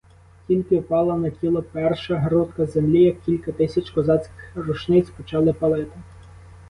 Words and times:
Тільки 0.47 0.79
впала 0.79 1.15
на 1.17 1.29
тіло 1.29 1.63
перша 1.63 2.15
грудка 2.17 2.65
землі, 2.65 3.03
як 3.03 3.21
кілька 3.21 3.51
тисяч 3.51 3.89
козацьких 3.89 4.51
рушниць 4.55 5.09
почали 5.09 5.53
палити. 5.53 5.97